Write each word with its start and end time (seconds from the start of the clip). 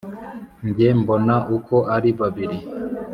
jye 0.75 0.87
mbona 0.99 1.35
uko 1.57 1.75
ari 1.95 2.09
babiri 2.19 2.57